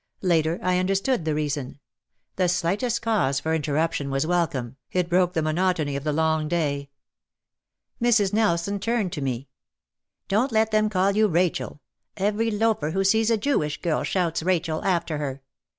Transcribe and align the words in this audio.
Later 0.23 0.57
I 0.63 0.79
understood 0.79 1.25
the 1.25 1.35
reason. 1.35 1.79
The 2.35 2.49
slightest 2.49 3.03
cause 3.03 3.39
for 3.39 3.53
inter 3.53 3.75
ruption 3.75 4.09
was 4.09 4.25
welcome, 4.25 4.77
it 4.91 5.07
broke 5.11 5.33
the 5.33 5.43
monotony 5.43 5.95
of 5.95 6.03
the 6.03 6.11
long 6.11 6.47
day. 6.47 6.89
Mrs. 8.01 8.33
Nelson 8.33 8.79
turned 8.79 9.13
to 9.13 9.21
me: 9.21 9.47
"Don't 10.27 10.51
let 10.51 10.71
them 10.71 10.89
call 10.89 11.11
you 11.15 11.27
Rachel. 11.27 11.81
Every 12.17 12.49
loafer 12.49 12.89
who 12.89 13.03
sees 13.03 13.29
a 13.29 13.37
Jewish 13.37 13.79
girl 13.79 14.01
shouts 14.03 14.41
'Rachel' 14.41 14.83
after 14.83 15.19
her. 15.19 15.43